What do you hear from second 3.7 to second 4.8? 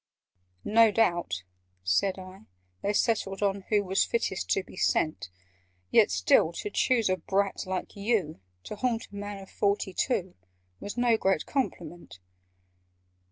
Was fittest to be